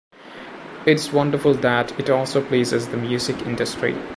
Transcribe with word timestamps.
It's 0.87 1.13
wonderful 1.13 1.53
that 1.53 1.91
it 1.99 2.09
also 2.09 2.43
pleases 2.43 2.87
the 2.87 2.97
music 2.97 3.39
industry. 3.45 3.95